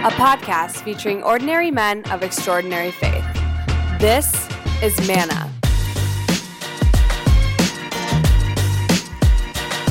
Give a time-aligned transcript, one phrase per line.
[0.00, 3.22] a podcast featuring ordinary men of extraordinary faith.
[3.98, 4.48] This
[4.82, 5.52] is Manna.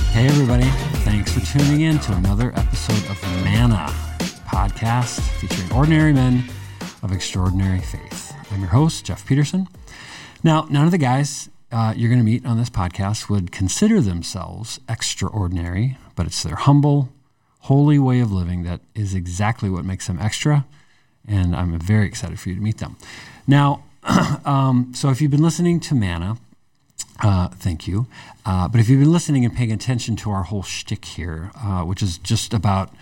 [0.09, 0.67] Hey, everybody.
[1.03, 3.85] Thanks for tuning in to another episode of Manna,
[4.47, 6.43] podcast featuring ordinary men
[7.03, 8.33] of extraordinary faith.
[8.51, 9.67] I'm your host, Jeff Peterson.
[10.43, 14.01] Now, none of the guys uh, you're going to meet on this podcast would consider
[14.01, 17.09] themselves extraordinary, but it's their humble,
[17.59, 20.65] holy way of living that is exactly what makes them extra.
[21.27, 22.97] And I'm very excited for you to meet them.
[23.45, 23.83] Now,
[24.45, 26.37] um, so if you've been listening to Manna,
[27.21, 28.07] uh, thank you.
[28.45, 31.83] Uh, but if you've been listening and paying attention to our whole shtick here, uh,
[31.83, 32.93] which is just about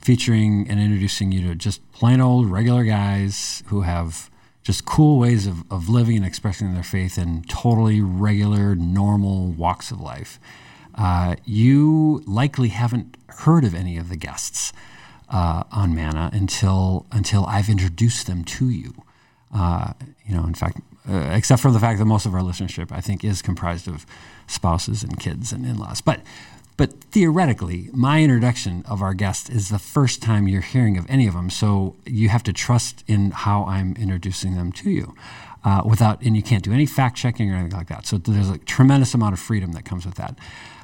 [0.00, 4.30] featuring and introducing you to just plain old regular guys who have
[4.62, 9.90] just cool ways of, of living and expressing their faith in totally regular, normal walks
[9.90, 10.38] of life.
[10.94, 14.72] Uh, you likely haven't heard of any of the guests
[15.28, 18.94] uh, on Manna until until I've introduced them to you.
[19.54, 19.92] Uh,
[20.26, 23.00] you know, in fact, uh, except for the fact that most of our listenership, I
[23.00, 24.06] think, is comprised of
[24.46, 26.00] spouses and kids and in-laws.
[26.00, 26.20] But
[26.76, 31.26] but theoretically, my introduction of our guest is the first time you're hearing of any
[31.26, 31.50] of them.
[31.50, 35.14] So you have to trust in how I'm introducing them to you.
[35.64, 38.04] Uh, without, and you can't do any fact checking or anything like that.
[38.04, 40.36] So there's a tremendous amount of freedom that comes with that.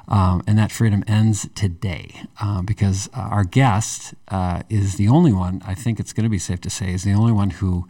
[0.09, 5.31] Um, and that freedom ends today uh, because uh, our guest uh, is the only
[5.31, 7.87] one, I think it's going to be safe to say, is the only one who,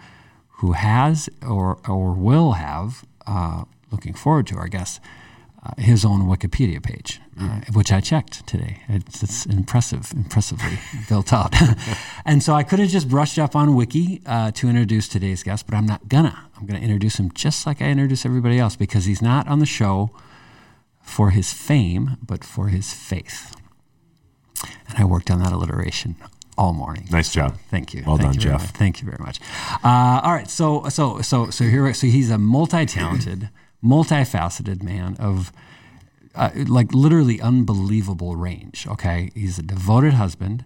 [0.57, 4.99] who has or, or will have, uh, looking forward to our guest,
[5.63, 8.81] uh, his own Wikipedia page, uh, which I checked today.
[8.89, 10.77] It's, it's impressive, impressively
[11.09, 11.55] built out.
[12.25, 15.65] and so I could have just brushed up on Wiki uh, to introduce today's guest,
[15.67, 16.49] but I'm not gonna.
[16.57, 19.65] I'm gonna introduce him just like I introduce everybody else because he's not on the
[19.65, 20.11] show
[21.09, 23.55] for his fame, but for his faith.
[24.87, 26.15] And I worked on that alliteration
[26.57, 27.07] all morning.
[27.09, 27.57] Nice job.
[27.69, 28.03] Thank you.
[28.05, 28.61] Well Thank done, you Jeff.
[28.61, 28.69] much.
[28.71, 29.39] Thank you very much.
[29.83, 33.49] Uh, all right, so so so so here so he's a multi-talented,
[33.83, 35.51] multifaceted man of
[36.35, 38.85] uh, like literally unbelievable range.
[38.87, 40.65] Okay, he's a devoted husband,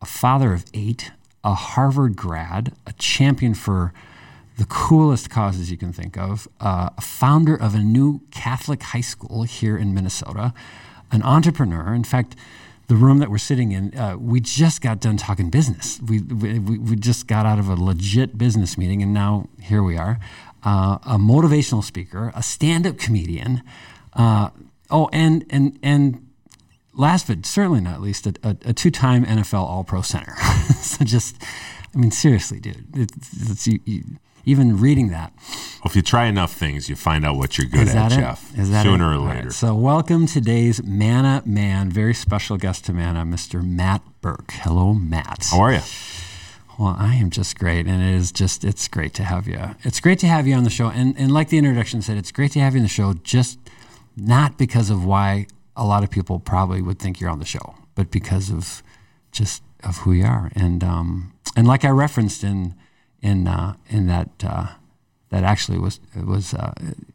[0.00, 1.10] a father of eight,
[1.44, 3.92] a Harvard grad, a champion for
[4.56, 9.02] the coolest causes you can think of, uh, a founder of a new Catholic high
[9.02, 10.54] school here in Minnesota,
[11.12, 11.94] an entrepreneur.
[11.94, 12.36] In fact,
[12.88, 16.00] the room that we're sitting in, uh, we just got done talking business.
[16.00, 19.98] We, we, we just got out of a legit business meeting, and now here we
[19.98, 20.18] are.
[20.62, 23.62] Uh, a motivational speaker, a stand up comedian.
[24.14, 24.50] Uh,
[24.90, 26.26] oh, and, and, and
[26.94, 30.34] last but certainly not least, a, a, a two time NFL All Pro center.
[30.80, 31.42] so just,
[31.94, 34.04] I mean, seriously, dude, it's, it's, you, you,
[34.46, 35.32] even reading that.
[35.36, 38.56] Well, if you try enough things, you find out what you're good at, that Jeff.
[38.56, 39.16] Is that Sooner it?
[39.16, 39.42] or later.
[39.48, 43.62] right, so, welcome today's Manna Man, very special guest to Manna, Mr.
[43.62, 44.52] Matt Birk.
[44.52, 45.48] Hello, Matt.
[45.50, 45.80] How are you?
[46.78, 49.58] Well, I am just great, and it is just it's great to have you.
[49.82, 52.30] It's great to have you on the show, and and like the introduction said, it's
[52.30, 53.14] great to have you on the show.
[53.24, 53.58] Just
[54.16, 57.74] not because of why a lot of people probably would think you're on the show,
[57.96, 58.82] but because of
[59.32, 62.74] just of who you are, and um and like I referenced in
[63.22, 64.68] in uh, in that uh,
[65.30, 66.72] that actually was was uh,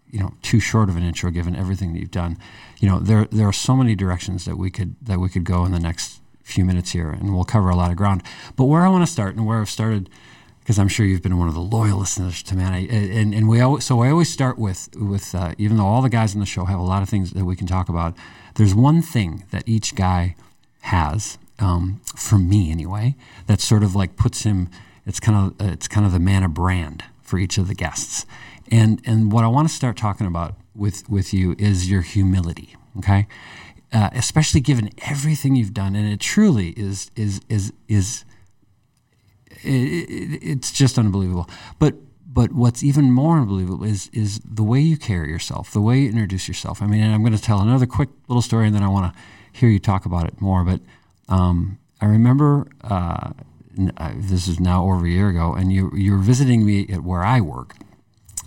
[0.09, 2.37] you know too short of an intro given everything that you've done.
[2.79, 5.65] You know there there are so many directions that we could that we could go
[5.65, 8.23] in the next few minutes here, and we'll cover a lot of ground.
[8.55, 10.09] But where I want to start and where I've started,
[10.59, 13.61] because I'm sure you've been one of the loyal listeners to man, and and we
[13.61, 16.45] always, so I always start with with uh, even though all the guys on the
[16.45, 18.15] show have a lot of things that we can talk about.
[18.55, 20.35] There's one thing that each guy
[20.81, 23.15] has, um, for me anyway,
[23.47, 24.69] that sort of like puts him.
[25.05, 28.25] It's kind of it's kind of the Manna brand for each of the guests,
[28.69, 32.75] and and what I want to start talking about with with you is your humility.
[32.99, 33.27] Okay,
[33.93, 38.25] uh, especially given everything you've done, and it truly is is is is
[39.63, 41.49] it, it, it's just unbelievable.
[41.79, 41.95] But
[42.33, 46.09] but what's even more unbelievable is is the way you carry yourself, the way you
[46.09, 46.81] introduce yourself.
[46.81, 49.19] I mean, I'm going to tell another quick little story, and then I want to
[49.51, 50.63] hear you talk about it more.
[50.63, 50.81] But
[51.27, 53.31] um, I remember uh,
[53.75, 57.23] this is now over a year ago, and you you were visiting me at where
[57.23, 57.75] I work,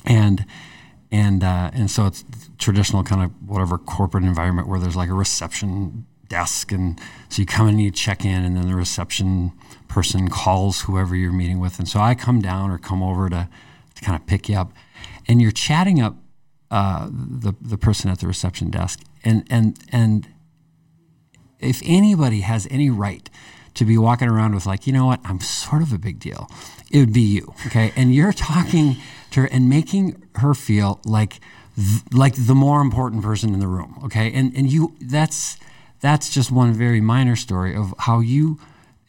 [0.05, 0.45] and
[1.11, 2.25] and uh, and so it's
[2.59, 7.47] traditional kind of whatever corporate environment where there's like a reception desk, and so you
[7.47, 9.53] come in and you check in, and then the reception
[9.89, 13.49] person calls whoever you're meeting with, and so I come down or come over to
[13.95, 14.73] to kind of pick you up,
[15.29, 16.17] and you're chatting up
[16.71, 20.29] uh, the the person at the reception desk, and and and
[21.61, 23.31] if anybody has any right
[23.75, 26.49] to be walking around with like, you know what, I'm sort of a big deal,
[26.91, 27.55] it would be you.
[27.67, 28.97] Okay, and you're talking
[29.33, 31.41] to her and making her feel like
[31.77, 33.99] th- like the more important person in the room.
[34.05, 35.59] Okay, and and you that's
[36.01, 38.59] that's just one very minor story of how you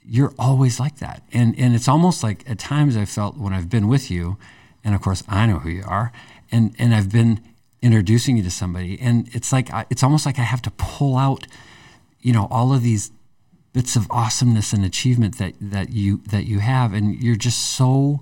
[0.08, 1.24] you're always like that.
[1.34, 4.38] And and it's almost like at times I felt when I've been with you,
[4.84, 6.12] and of course I know who you are,
[6.52, 7.42] and and I've been
[7.82, 11.48] introducing you to somebody, and it's like it's almost like I have to pull out,
[12.22, 13.12] you know, all of these
[13.75, 18.22] bits of awesomeness and achievement that that you that you have, and you're just so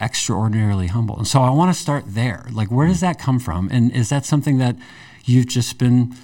[0.00, 1.16] extraordinarily humble.
[1.16, 2.46] And so I want to start there.
[2.50, 3.68] Like, where does that come from?
[3.70, 4.74] And is that something that
[5.24, 6.16] you've just been,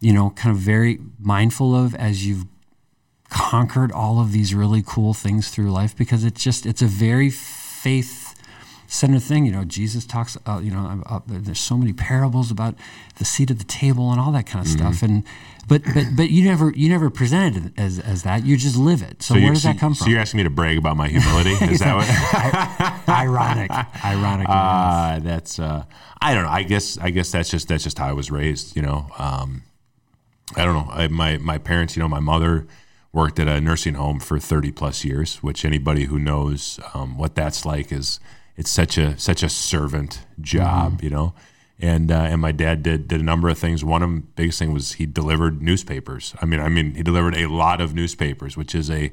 [0.00, 2.46] you know, kind of very mindful of as you've
[3.28, 5.94] conquered all of these really cool things through life?
[5.94, 8.27] Because it's just, it's a very faith
[8.88, 9.44] centered thing.
[9.44, 12.74] You know, Jesus talks, uh, you know, uh, there's so many parables about
[13.18, 14.88] the seat at the table and all that kind of mm-hmm.
[14.88, 15.02] stuff.
[15.02, 15.22] And,
[15.68, 18.44] but, but, but you never, you never presented it as, as that.
[18.44, 19.22] You just live it.
[19.22, 20.06] So, so where does that come from?
[20.06, 21.50] So you're asking me to brag about my humility?
[21.72, 23.08] Is that what?
[23.08, 23.70] ironic,
[24.04, 24.46] ironic.
[24.48, 25.84] Uh, that's, uh,
[26.20, 26.50] I don't know.
[26.50, 29.06] I guess, I guess that's just, that's just how I was raised, you know?
[29.18, 29.62] Um,
[30.56, 30.90] I don't know.
[30.90, 32.66] I, my, my parents, you know, my mother,
[33.10, 37.34] worked at a nursing home for 30 plus years, which anybody who knows um, what
[37.34, 38.20] that's like is
[38.58, 41.04] it's such a such a servant job, mm-hmm.
[41.04, 41.34] you know.
[41.80, 43.84] And uh, and my dad did did a number of things.
[43.84, 46.34] One of the biggest thing was he delivered newspapers.
[46.42, 49.12] I mean, I mean, he delivered a lot of newspapers, which is a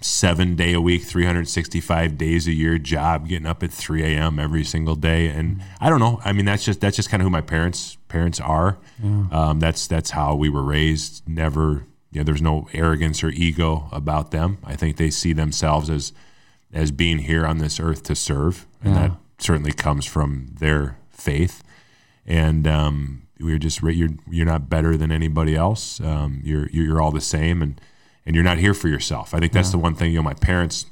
[0.00, 4.38] seven day a week, 365 days a year job, getting up at 3 a.m.
[4.38, 5.28] every single day.
[5.28, 5.84] And mm-hmm.
[5.84, 6.18] I don't know.
[6.24, 8.78] I mean, that's just that's just kind of who my parents parents are.
[9.02, 9.26] Yeah.
[9.30, 11.28] Um, that's that's how we were raised.
[11.28, 14.56] Never, you know, there's no arrogance or ego about them.
[14.64, 16.14] I think they see themselves as
[16.72, 19.08] as being here on this earth to serve, and yeah.
[19.08, 21.62] that certainly comes from their faith.
[22.26, 26.00] And um, we're just you're you're not better than anybody else.
[26.00, 27.80] Um, you're you're all the same, and
[28.26, 29.34] and you're not here for yourself.
[29.34, 29.72] I think that's yeah.
[29.72, 30.12] the one thing.
[30.12, 30.86] You know, my parents,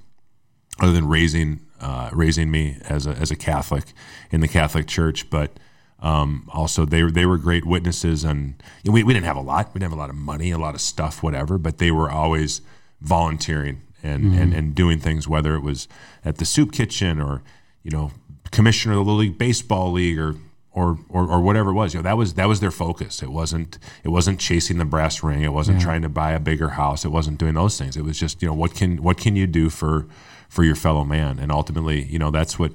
[0.81, 3.85] other than raising uh, raising me as a as a Catholic
[4.31, 5.59] in the Catholic Church, but
[6.01, 9.43] um, also they they were great witnesses, and you know, we we didn't have a
[9.43, 9.69] lot.
[9.69, 11.59] We didn't have a lot of money, a lot of stuff, whatever.
[11.59, 12.63] But they were always
[13.01, 14.39] volunteering and, mm-hmm.
[14.39, 15.89] and, and doing things, whether it was
[16.25, 17.43] at the soup kitchen or,
[17.83, 18.11] you know,
[18.51, 20.37] commissioner of the Little League Baseball League or,
[20.73, 21.95] or, or, or whatever it was.
[21.95, 23.23] You know, that was, that was their focus.
[23.23, 25.43] It wasn't, it wasn't chasing the brass ring.
[25.43, 25.85] It wasn't yeah.
[25.85, 27.05] trying to buy a bigger house.
[27.05, 27.97] It wasn't doing those things.
[27.97, 30.07] It was just, you know, what can, what can you do for,
[30.49, 31.39] for your fellow man?
[31.39, 32.73] And ultimately, you know, that's what,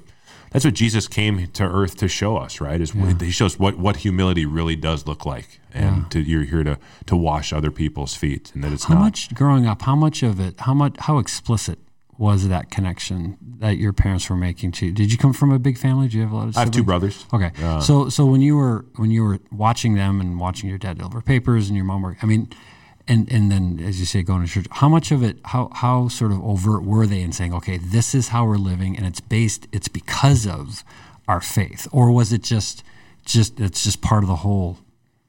[0.54, 2.80] that's what Jesus came to earth to show us, right?
[2.80, 3.12] Is yeah.
[3.18, 6.08] he shows what what humility really does look like, and yeah.
[6.10, 9.00] to, you're here to to wash other people's feet, and that it's how not.
[9.00, 9.82] much growing up.
[9.82, 10.60] How much of it?
[10.60, 10.94] How much?
[11.00, 11.80] How explicit
[12.18, 14.86] was that connection that your parents were making to?
[14.86, 14.92] you?
[14.92, 16.08] Did you come from a big family?
[16.08, 16.54] Do you have a lot of?
[16.54, 16.56] Siblings?
[16.56, 17.26] I have two brothers.
[17.32, 20.78] Okay, uh, so so when you were when you were watching them and watching your
[20.78, 22.48] dad deliver papers and your mom work, I mean,
[23.08, 26.08] and and then as you say going to church how much of it how how
[26.08, 29.20] sort of overt were they in saying okay this is how we're living and it's
[29.20, 30.84] based it's because of
[31.28, 32.82] our faith, or was it just
[33.24, 34.78] just it's just part of the whole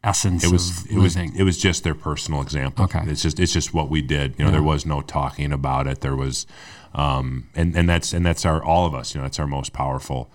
[0.06, 1.32] essence it was, it living?
[1.32, 2.86] Was, it was just their personal example.
[2.86, 4.36] Okay, it's just it's just what we did.
[4.38, 4.58] You know, yeah.
[4.58, 6.02] there was no talking about it.
[6.02, 6.46] There was,
[6.94, 9.14] um, and and that's and that's our all of us.
[9.14, 10.30] You know, that's our most powerful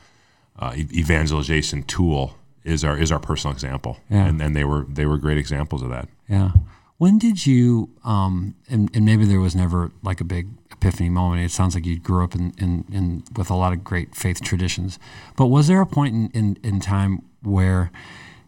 [0.58, 3.98] uh, evangelization tool is our is our personal example.
[4.10, 4.26] Yeah.
[4.26, 6.08] and and they were they were great examples of that.
[6.28, 6.50] Yeah.
[6.98, 11.42] When did you, um, and, and maybe there was never like a big epiphany moment.
[11.42, 14.42] It sounds like you grew up in, in, in with a lot of great faith
[14.42, 14.98] traditions.
[15.34, 17.90] But was there a point in, in, in time where,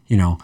[0.07, 0.37] you know,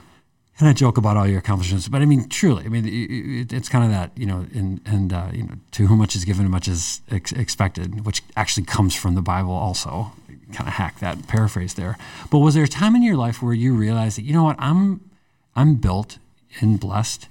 [0.58, 3.68] and I joke about all your accomplishments, but I mean, truly, I mean, it, it's
[3.68, 6.50] kind of that, you know, and, and uh, you know, to whom much is given,
[6.50, 10.12] much is ex- expected, which actually comes from the Bible also.
[10.52, 11.98] Kind of hack that paraphrase there.
[12.30, 14.56] But was there a time in your life where you realized that, you know what,
[14.58, 15.10] I'm,
[15.54, 16.18] I'm built
[16.60, 17.28] and blessed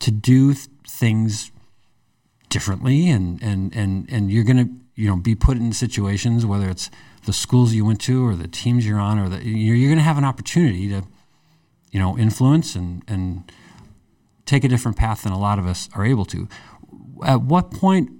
[0.00, 1.50] to do th- things
[2.48, 6.68] differently and and and and you're going to you know be put in situations whether
[6.68, 6.88] it's
[7.26, 9.98] the schools you went to or the teams you're on or the you're, you're going
[9.98, 11.02] to have an opportunity to
[11.94, 13.50] you know influence and and
[14.44, 16.48] take a different path than a lot of us are able to
[17.24, 18.10] at what point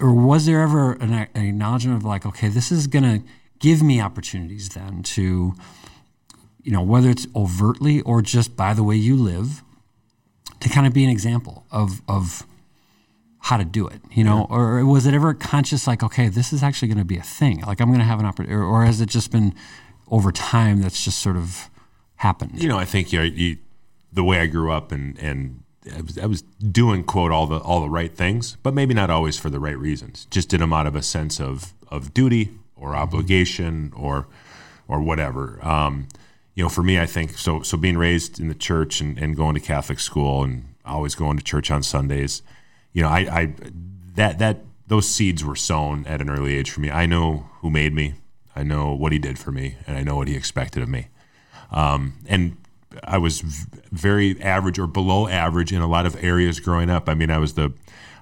[0.00, 3.22] or was there ever an, an acknowledgement of like okay this is going to
[3.60, 5.54] give me opportunities then to
[6.62, 9.62] you know whether it's overtly or just by the way you live
[10.58, 12.44] to kind of be an example of of
[13.38, 14.56] how to do it, you know, yeah.
[14.56, 17.60] or was it ever conscious like, okay, this is actually going to be a thing,
[17.60, 19.54] like I'm going to have an opportunity, or, or, has it just been
[20.10, 21.70] over time that's just sort of
[22.16, 22.62] happened?
[22.62, 23.58] You know, I think you, know, you
[24.12, 25.62] the way I grew up and and
[25.94, 29.10] I was, I was, doing quote all the all the right things, but maybe not
[29.10, 30.26] always for the right reasons.
[30.30, 32.98] Just did them out of a sense of of duty or mm-hmm.
[32.98, 34.26] obligation or
[34.88, 35.58] or whatever.
[35.62, 36.08] Um,
[36.54, 37.62] you know, for me, I think so.
[37.62, 41.36] So being raised in the church and, and going to Catholic school and always going
[41.36, 42.42] to church on Sundays,
[42.92, 43.54] you know, I, I
[44.14, 46.90] that that those seeds were sown at an early age for me.
[46.90, 48.14] I know who made me.
[48.54, 51.08] I know what he did for me, and I know what he expected of me.
[51.70, 52.56] Um, and
[53.04, 57.08] I was v- very average or below average in a lot of areas growing up.
[57.08, 57.72] I mean, I was the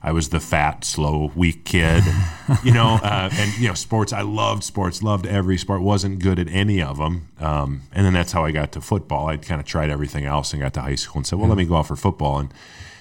[0.03, 2.05] I was the fat, slow, weak kid,
[2.63, 4.13] you know, uh, and you know, sports.
[4.13, 5.81] I loved sports, loved every sport.
[5.81, 9.29] wasn't good at any of them, um, and then that's how I got to football.
[9.29, 11.57] I kind of tried everything else and got to high school and said, "Well, let
[11.57, 12.53] me go out for football." And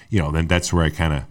[0.08, 1.24] you know, then that's where I kind of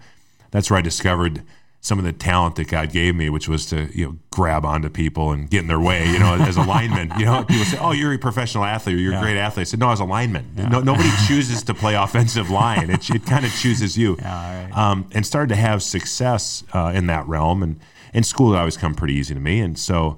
[0.51, 1.41] that's where I discovered
[1.83, 4.89] some of the talent that God gave me, which was to you know grab onto
[4.89, 6.09] people and get in their way.
[6.09, 8.95] You know, as a lineman, you know, people say, "Oh, you're a professional athlete.
[8.95, 10.49] Or you're a great athlete." I said, "No, as a lineman.
[10.55, 12.89] No, nobody chooses to play offensive line.
[12.89, 14.77] It, it kind of chooses you." Yeah, right.
[14.77, 17.61] um, and started to have success uh, in that realm.
[17.61, 17.79] And
[18.13, 19.59] in school it always come pretty easy to me.
[19.59, 20.17] And so,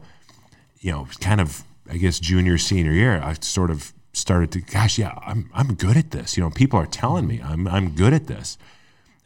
[0.80, 5.00] you know, kind of I guess junior senior year, I sort of started to, gosh,
[5.00, 6.38] yeah, I'm I'm good at this.
[6.38, 8.60] You know, people are telling me I'm I'm good at this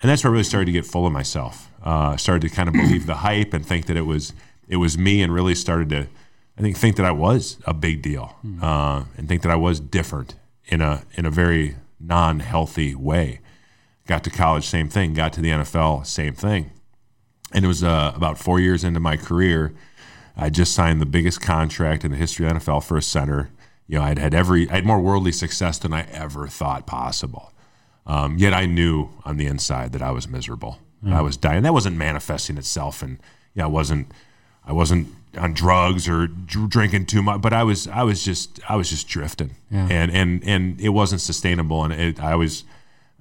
[0.02, 1.70] and that's where I really started to get full of myself.
[1.84, 4.34] Uh, started to kind of believe the hype and think that it was
[4.68, 6.08] it was me, and really started to,
[6.58, 9.80] I think, think that I was a big deal, uh, and think that I was
[9.80, 13.40] different in a in a very non healthy way.
[14.06, 15.14] Got to college, same thing.
[15.14, 16.72] Got to the NFL, same thing.
[17.52, 19.74] And it was uh, about four years into my career,
[20.42, 23.50] I just signed the biggest contract in the history of the NFL for a center.
[23.88, 27.52] You know, I'd had every, I had more worldly success than I ever thought possible.
[28.10, 30.80] Um, yet I knew on the inside that I was miserable.
[31.06, 31.64] I was dying.
[31.64, 33.20] That wasn't manifesting itself, and
[33.56, 34.12] yeah, I wasn't.
[34.66, 37.88] I wasn't on drugs or dr- drinking too much, but I was.
[37.88, 38.60] I was just.
[38.68, 39.88] I was just drifting, Yeah.
[39.90, 41.84] and and and it wasn't sustainable.
[41.86, 42.66] And it, I was.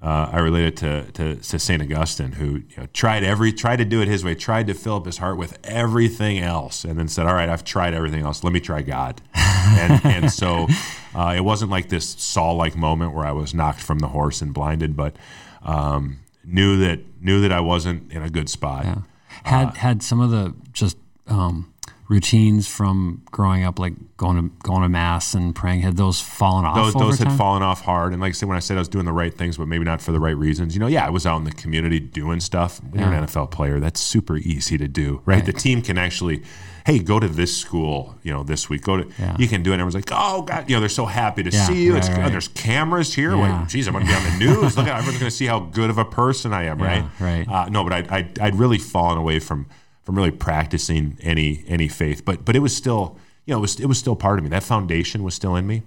[0.01, 3.85] Uh, I related to, to to Saint Augustine, who you know, tried every tried to
[3.85, 7.09] do it his way, tried to fill up his heart with everything else, and then
[7.09, 8.41] said, "All right, I've tried everything else.
[8.41, 10.67] Let me try God." and and so
[11.13, 14.41] uh, it wasn't like this Saul like moment where I was knocked from the horse
[14.41, 15.17] and blinded, but
[15.63, 18.85] um, knew that knew that I wasn't in a good spot.
[18.85, 18.95] Yeah.
[19.43, 20.95] Had Uh, had some of the just
[21.27, 21.73] um,
[22.09, 26.65] routines from growing up, like going to going to mass and praying, had those fallen
[26.65, 26.75] off?
[26.75, 28.89] Those, those had fallen off hard, and like I said, when I said I was
[28.89, 30.73] doing the right things, but maybe not for the right reasons.
[30.75, 32.81] You know, yeah, I was out in the community doing stuff.
[32.83, 35.45] When you're an NFL player, that's super easy to do, right?
[35.45, 36.43] The team can actually,
[36.85, 38.81] hey, go to this school, you know, this week.
[38.81, 39.35] Go to, Yeah.
[39.37, 39.75] you can do it.
[39.75, 41.93] And everyone's like, oh god, you know, they're so happy to Yeah, see you.
[41.93, 43.35] right, it's, oh, there's cameras here.
[43.35, 43.61] Yeah.
[43.61, 44.75] Wait, geez, I'm going to be on the news.
[44.75, 47.05] Look at, everyone's going to see how good of a person I am, right?
[47.19, 47.47] right.
[47.47, 49.67] Uh, no, but I, I, I'd really fallen away from
[50.09, 52.25] from really practicing any any faith.
[52.25, 54.49] But but it was still, you know, it was it was still part of me.
[54.49, 55.83] That foundation was still in me.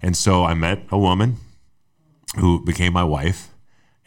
[0.00, 1.36] And so I met a woman
[2.38, 3.48] who became my wife.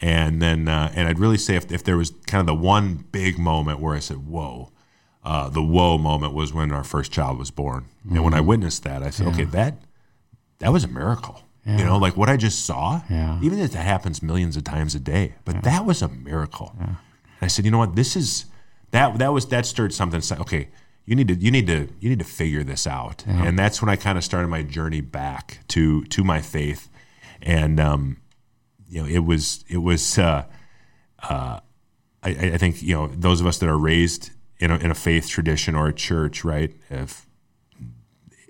[0.00, 3.04] And then, uh, and I'd really say if, if there was kind of the one
[3.12, 4.72] big moment where I said, whoa,
[5.22, 7.84] uh, the whoa moment was when our first child was born.
[8.10, 9.78] And when I witnessed that, I said, okay, that,
[10.58, 11.42] that was a miracle.
[11.64, 13.38] You know, like what I just saw, Yeah.
[13.40, 16.74] even if that happens millions of times a day, but that was a miracle.
[16.80, 16.96] And
[17.40, 18.46] I said, you know what, this is,
[18.94, 20.22] that, that was, that stirred something.
[20.30, 20.68] Like, okay,
[21.04, 23.24] you need to, you need to, you need to figure this out.
[23.26, 26.88] And that's when I kind of started my journey back to, to my faith.
[27.42, 28.16] And, um,
[28.88, 30.18] you know, it was it was.
[30.18, 30.44] Uh,
[31.28, 31.58] uh,
[32.22, 34.94] I, I think you know those of us that are raised in a, in a
[34.94, 36.72] faith tradition or a church, right?
[36.90, 37.26] If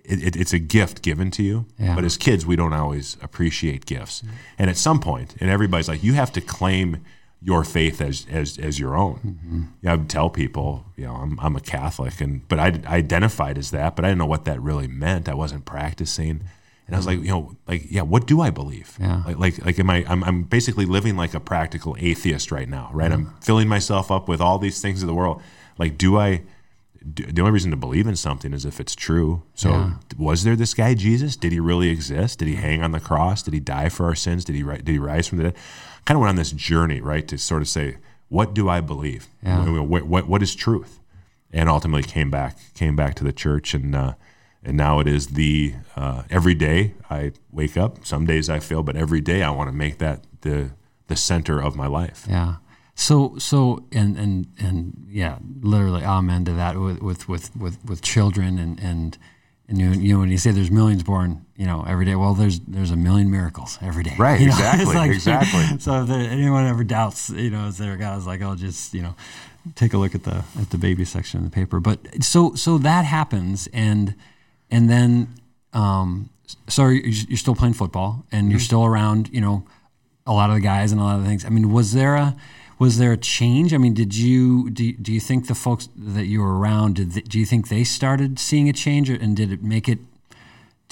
[0.04, 1.94] it, it, it's a gift given to you, Yeah.
[1.94, 4.22] but as kids, we don't always appreciate gifts.
[4.58, 6.98] And at some point, and everybody's like, you have to claim
[7.46, 9.16] your faith as as, as your own.
[9.16, 9.62] Mm-hmm.
[9.82, 12.96] Yeah, I would tell people, you know, I'm, I'm a Catholic, and but I, I
[12.96, 15.28] identified as that, but I didn't know what that really meant.
[15.28, 16.42] I wasn't practicing.
[16.86, 18.98] And I was like, you know, like, yeah, what do I believe?
[19.00, 19.22] Yeah.
[19.26, 20.04] Like, like, like, am I?
[20.06, 23.10] I'm, I'm basically living like a practical atheist right now, right?
[23.10, 25.40] I'm filling myself up with all these things of the world.
[25.78, 26.42] Like, do I?
[27.14, 29.42] Do, the only reason to believe in something is if it's true.
[29.54, 29.92] So, Yeah.
[30.18, 31.36] was there this guy Jesus?
[31.36, 32.38] Did he really exist?
[32.38, 33.42] Did he hang on the cross?
[33.42, 34.44] Did he die for our sins?
[34.44, 35.56] Did he did he rise from the dead?
[36.04, 37.96] Kind of went on this journey, right, to sort of say,
[38.28, 39.28] what do I believe?
[39.42, 39.80] Yeah.
[39.80, 41.00] What, what, what, is truth?
[41.52, 43.94] And ultimately came back came back to the church and.
[43.94, 44.14] Uh,
[44.64, 48.06] and now it is the uh, every day I wake up.
[48.06, 50.70] Some days I fail, but every day I want to make that the
[51.06, 52.26] the center of my life.
[52.28, 52.56] Yeah.
[52.94, 58.00] So so and and and yeah, literally amen to that with with with with, with
[58.02, 59.18] children and and
[59.68, 62.34] and you, you know when you say there's millions born you know every day well
[62.34, 65.78] there's there's a million miracles every day Right, You know, exactly, exactly.
[65.78, 69.02] so if there, anyone ever doubts you know is there guys like I'll just you
[69.02, 69.14] know
[69.74, 72.78] take a look at the at the baby section in the paper but so so
[72.78, 74.14] that happens and
[74.70, 75.28] and then
[75.72, 76.28] um
[76.68, 78.50] so you're, you're still playing football and Mm-hmm.
[78.50, 79.64] you're still around you know
[80.26, 81.44] a lot of the guys and a lot of the things.
[81.44, 82.34] I mean, was there a
[82.78, 83.74] was there a change?
[83.74, 87.12] I mean, did you do, do you think the folks that you were around did
[87.12, 89.98] they, do you think they started seeing a change, or, and did it make it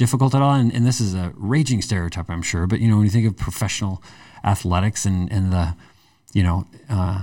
[0.02, 0.54] difficult at all?
[0.62, 3.26] And, and this is a raging stereotype, I'm sure, but you know, when you think
[3.30, 3.94] of professional
[4.52, 5.66] athletics and and the
[6.38, 6.58] you know.
[6.98, 7.22] Uh,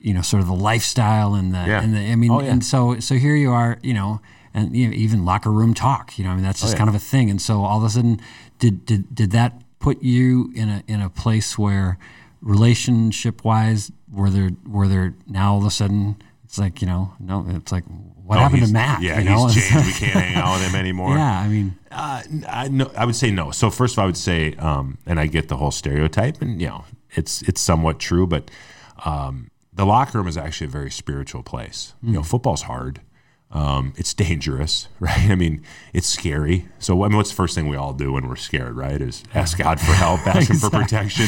[0.00, 1.82] you know, sort of the lifestyle and the, Yeah.
[1.82, 2.52] and the, I mean, Oh, yeah.
[2.52, 4.20] and so, so here you are, you know,
[4.54, 6.78] and you know, even locker room talk, you know, I mean, that's just Oh, yeah.
[6.78, 7.26] kind of a thing.
[7.32, 8.20] And so all of a sudden,
[8.60, 11.98] did, did, did that put you in a in a place where
[12.40, 17.12] relationship wise, where they're where they're now all of a sudden it's like you know
[17.18, 17.84] no, it's like
[18.28, 19.02] what happened to Matt?
[19.02, 19.46] Yeah, you know?
[19.48, 19.86] he's changed.
[19.86, 21.16] we can't hang out with him anymore.
[21.16, 23.50] yeah, I mean, Uh, I, no, I would say no.
[23.50, 26.60] So first of all, I would say, um, and I get the whole stereotype, and
[26.60, 28.50] you know, it's it's somewhat true, but
[29.04, 31.94] um, the locker room is actually a very spiritual place.
[32.02, 33.00] You know, football's hard.
[33.50, 35.30] Um, it's dangerous, right?
[35.30, 35.62] I mean,
[35.94, 36.68] it's scary.
[36.78, 39.00] So, I mean, what's the first thing we all do when we're scared, right?
[39.00, 41.26] Is ask God for help, ask Him for protection.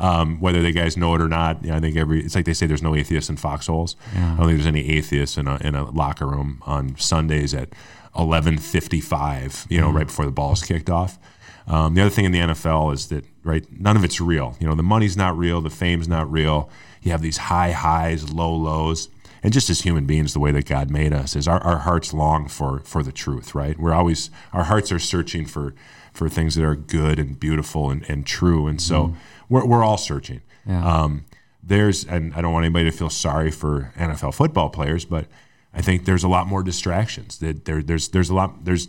[0.00, 2.46] Um, whether the guys know it or not, you know, I think every it's like
[2.46, 3.96] they say there's no atheists in foxholes.
[4.16, 7.68] I don't think there's any atheists in a in a locker room on Sundays at
[8.16, 11.18] 11:55, you know, right before the ball is kicked off.
[11.66, 14.56] Um, the other thing in the NFL is that right, none of it's real.
[14.58, 16.70] You know, the money's not real, the fame's not real.
[17.02, 19.08] You have these high highs, low lows,
[19.42, 22.12] and just as human beings, the way that God made us is our, our hearts
[22.12, 23.54] long for for the truth.
[23.54, 25.74] Right, we're always our hearts are searching for
[26.12, 29.14] for things that are good and beautiful and, and true, and so
[29.48, 30.40] we're we're all searching.
[30.68, 31.24] Um,
[31.62, 35.26] there's, and I don't want anybody to feel sorry for NFL football players, but
[35.74, 37.38] I think there's a lot more distractions.
[37.38, 38.88] That there, there's there's a lot there's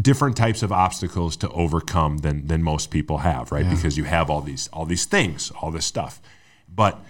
[0.00, 3.68] different types of obstacles to overcome than than most people have, right?
[3.68, 6.20] Because you have all these all these things, all this stuff.
[6.68, 7.00] But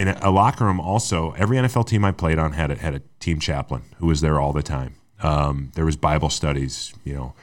[0.00, 2.94] in a, a locker room, also, every NFL team I played on had a, had
[2.94, 4.94] a team chaplain who was there all the time.
[5.22, 7.34] Um, there was Bible studies, you know,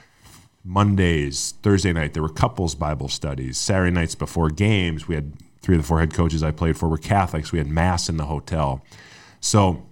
[0.64, 3.58] Mondays, Thursday night, there were couples Bible studies.
[3.58, 6.90] Saturday nights before games, we had three of the four head coaches I played for
[6.90, 7.52] were Catholics.
[7.52, 8.84] We had mass in the hotel.
[9.40, 9.86] So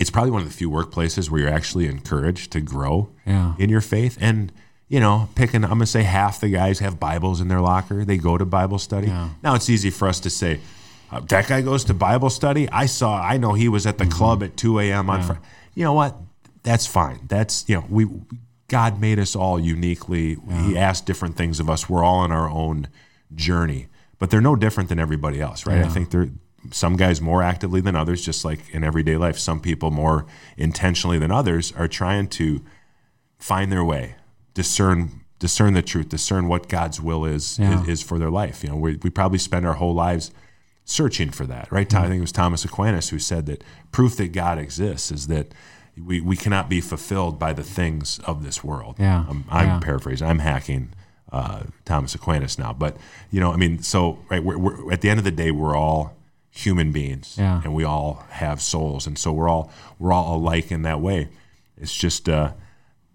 [0.00, 3.54] it's probably one of the few workplaces where you're actually encouraged to grow Yeah.
[3.58, 4.18] in your faith.
[4.20, 4.50] And,
[4.88, 8.04] you know, picking, I'm going to say half the guys have Bibles in their locker.
[8.04, 9.06] They go to Bible study.
[9.06, 10.60] Now it's easy for us to say,
[11.12, 12.68] uh, that guy goes to Bible study.
[12.70, 15.10] I saw, I know he was at the club at 2 a.m.
[15.10, 15.40] on Friday.
[15.74, 16.16] You know what?
[16.62, 17.20] That's fine.
[17.28, 18.06] That's, you know, we,
[18.68, 20.36] God made us all uniquely.
[20.64, 21.88] He asked different things of us.
[21.88, 22.88] We're all on our own
[23.34, 23.88] journey,
[24.18, 25.78] but they're no different than everybody else, right?
[25.84, 26.30] I think they're,
[26.70, 29.36] some guys more actively than others, just like in everyday life.
[29.36, 32.62] Some people more intentionally than others are trying to
[33.38, 34.14] find their way,
[34.54, 37.82] discern discern the truth, discern what God's will is Yeah.
[37.82, 38.62] is, is for their life.
[38.62, 40.30] You know, we, we probably spend our whole lives
[40.84, 41.92] searching for that, right?
[41.94, 45.52] I think it was Thomas Aquinas who said that proof that God exists is that
[45.96, 48.96] we, we cannot be fulfilled by the things of this world.
[48.98, 49.24] Yeah.
[49.28, 49.80] I'm, I'm Yeah.
[49.80, 50.26] paraphrasing.
[50.26, 50.90] I'm hacking
[51.30, 52.96] uh, Thomas Aquinas now, but
[53.30, 55.76] you know, I mean, so right, we're, we're, at the end of the day, we're
[55.76, 56.14] all
[56.50, 57.62] human beings, Yeah.
[57.64, 61.28] and we all have souls, and so we're all we're all alike in that way.
[61.78, 62.52] It's just, uh,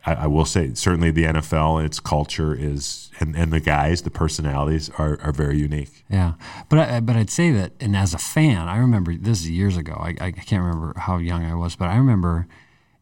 [0.05, 4.09] I, I will say, certainly the NFL its culture is, and, and the guys, the
[4.09, 6.05] personalities are, are very unique.
[6.09, 6.33] Yeah,
[6.69, 9.75] but I, but I'd say that, and as a fan, I remember this is years
[9.75, 9.93] ago.
[9.99, 12.47] I, I can't remember how young I was, but I remember,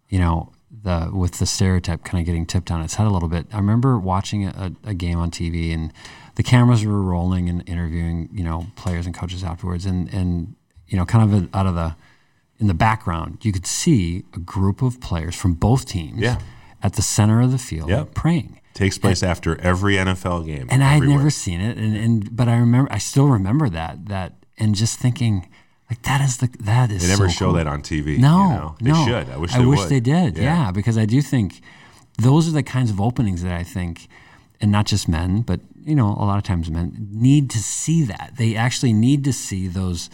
[0.09, 0.51] you know,
[0.83, 3.47] the with the stereotype kind of getting tipped on its head a little bit.
[3.51, 5.93] I remember watching a, a game on TV, and
[6.35, 10.55] the cameras were rolling and interviewing, you know, players and coaches afterwards, and and
[10.87, 11.95] you know, kind of out of the
[12.59, 16.39] in the background, you could see a group of players from both teams Yeah.
[16.85, 18.13] At the center of the field Yep.
[18.13, 22.35] praying Takes place after every NFL game, and I had never seen it, and, and
[22.35, 25.47] but I remember, I still remember that that, and just thinking,
[25.89, 27.53] like that is the that is They never so show cool.
[27.53, 28.17] that on TV.
[28.19, 28.75] No, you know?
[28.81, 29.05] they no.
[29.05, 29.29] should.
[29.29, 29.53] I wish.
[29.55, 29.89] I they wish would.
[29.89, 30.37] they did.
[30.37, 30.43] Yeah.
[30.65, 30.71] Yeah.
[30.71, 31.61] because I do think
[32.17, 34.09] those are the kinds of openings that I think,
[34.59, 38.03] and not just men, but you know, a lot of times men need to see
[38.03, 38.33] that.
[38.37, 40.09] They actually need to see those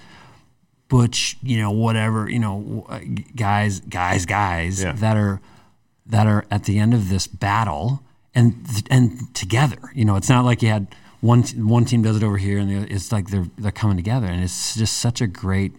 [0.88, 3.00] butch, you know, whatever, you know, uh,
[3.36, 4.92] guys, guys, guys Yeah.
[4.94, 5.40] that are
[6.12, 8.02] that are at the end of this battle
[8.36, 8.54] and
[8.90, 9.80] and together.
[9.94, 10.88] You know, it's not like you had
[11.22, 11.44] one
[11.78, 14.44] one team does it over here and the it's like they're they're coming together and
[14.44, 15.74] it's just such a great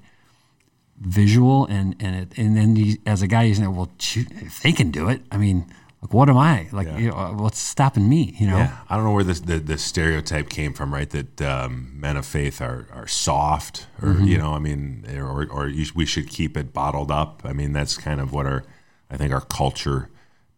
[1.00, 4.60] visual and and it, and then you, as a guy you say, well, shoot, if
[4.62, 5.66] they can do it, I mean,
[6.00, 6.68] like what am I?
[6.72, 6.98] Like, Yeah.
[6.98, 8.34] you know, what's stopping me?
[8.38, 8.58] You know?
[8.58, 11.10] Yeah, I don't know where this, the the stereotype came from, right?
[11.10, 14.24] That um, men of faith are are soft, or Mm-hmm.
[14.24, 17.42] you know, I mean, or or you, we should keep it bottled up.
[17.44, 18.64] I mean, that's kind of what our
[19.10, 20.08] I think our culture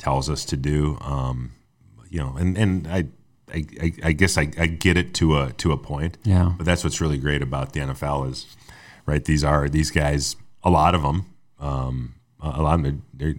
[0.05, 0.99] tells us to do.
[1.01, 1.53] Um,
[2.11, 3.05] you know, and and I.
[3.53, 6.55] I, I, I guess I, I get it to a to a point, Yeah.
[6.57, 8.47] But that's what's really great about the NFL is,
[9.07, 9.23] right?
[9.25, 10.35] These are these guys.
[10.65, 11.27] A lot of them,
[11.61, 13.37] um, a lot of them, they're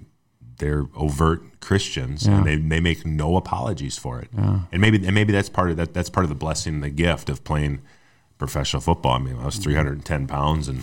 [0.59, 2.37] they're overt Christians, Yeah.
[2.37, 4.29] and they, they make no apologies for it.
[4.71, 5.93] And maybe and maybe that's part of that.
[5.93, 7.81] That's part of the blessing, and the gift of playing
[8.37, 9.13] professional football.
[9.15, 10.79] I mean, I was 310 pounds, and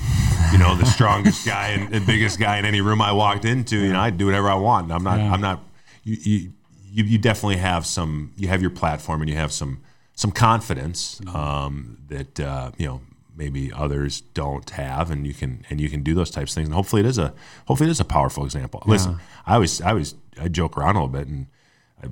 [0.52, 3.78] you know, the strongest guy and the biggest guy in any room I walked into.
[3.78, 4.90] You know, I'd do whatever I want.
[4.92, 5.20] I'm not.
[5.20, 5.60] I'm not.
[6.04, 6.52] You,
[6.90, 8.32] you you definitely have some.
[8.36, 9.80] You have your platform, and you have some
[10.14, 13.00] some confidence um, that uh, you know
[13.34, 16.68] maybe others don't have, and you can and you can do those types of things.
[16.68, 17.32] And hopefully, it is a
[17.66, 18.82] hopefully it is a powerful example.
[18.86, 21.46] Listen, I always I always I joke around a little bit, and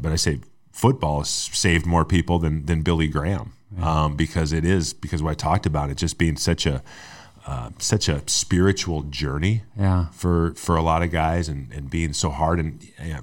[0.00, 0.40] but I say
[0.72, 5.30] football has saved more people than than Billy Graham um, because it is because what
[5.32, 6.82] I talked about it just being such a
[7.46, 10.06] uh, such a spiritual journey Yeah.
[10.12, 13.20] for for a lot of guys and, and being so hard and yeah,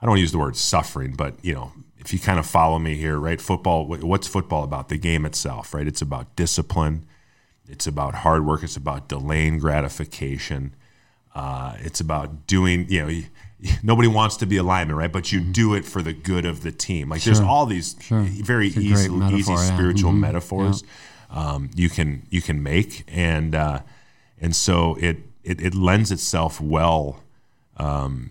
[0.00, 2.46] I don't want to use the word suffering, but you know if you kind of
[2.46, 3.40] follow me here, right?
[3.40, 4.88] Football, what's football about?
[4.88, 5.86] The game itself, right?
[5.86, 7.06] It's about discipline,
[7.68, 10.74] it's about hard work, it's about delaying gratification,
[11.34, 12.88] uh, it's about doing.
[12.88, 13.22] You know,
[13.82, 15.10] nobody wants to be a lineman, right?
[15.10, 17.08] But you do it for the good of the team.
[17.08, 19.74] Like there's all these very easy, metaphor, easy yeah.
[19.74, 20.18] spiritual Mhm.
[20.20, 20.84] metaphors
[21.30, 23.80] um, you can you can make, and uh,
[24.40, 27.20] and so it, it it lends itself well
[27.78, 28.30] um,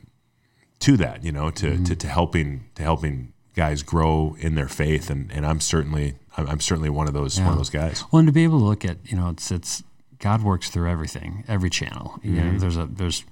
[0.79, 5.09] to that, you know, to, to to helping to helping guys grow in their faith,
[5.09, 8.03] and, and I'm certainly I'm, I'm certainly one of those one of those guys.
[8.11, 9.83] Well, and to be able to look at, you know, it's it's
[10.19, 12.19] God works through everything, every channel.
[12.23, 12.53] You Mm-hmm.
[12.53, 13.23] know, there's a there's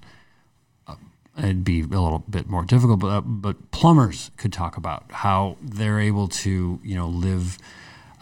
[0.87, 0.95] a,
[1.37, 5.57] it'd be a little bit more difficult, but uh, but plumbers could talk about how
[5.61, 7.57] they're able to, you know, live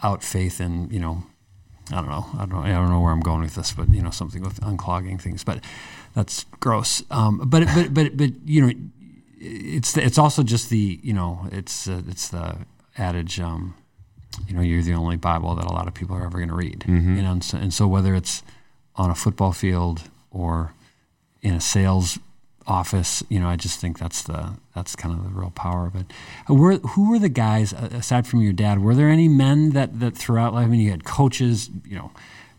[0.02, 1.22] out faith in, you know,
[1.92, 3.88] I don't know, I don't know, I don't know where I'm going with this, but
[3.90, 5.62] you know, something with unclogging things, but
[6.14, 7.02] that's gross.
[7.10, 8.72] Um, but but but but you know,
[9.42, 12.56] it's it's also just the you know it's uh, it's the
[12.96, 13.74] adage um,
[14.46, 16.54] you know you're the only Bible that a lot of people are ever going to
[16.54, 16.84] read
[17.16, 18.42] you know and so, and so whether it's
[18.96, 20.74] on a football field or
[21.42, 22.18] in a sales
[22.66, 25.96] office you know I just think that's the that's kind of the real power of
[25.96, 26.06] it.
[26.48, 29.70] Uh, were, who were the guys uh, aside from your dad were there any men
[29.70, 32.12] that that throughout life I mean you had coaches you know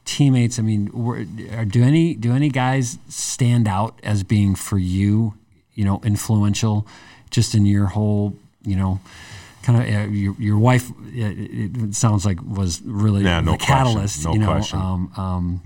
[0.04, 5.36] teammates I mean were, do any do any guys stand out as being for you
[5.76, 6.86] you know influential
[7.32, 9.00] just in your whole you know
[9.64, 13.58] kind of uh, your, your wife it, it sounds like was really Yeah, no the
[13.58, 13.76] question.
[13.76, 15.62] catalyst No you know um, um,